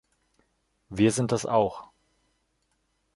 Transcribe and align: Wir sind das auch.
Wir 0.89 1.11
sind 1.11 1.31
das 1.31 1.45
auch. 1.45 1.91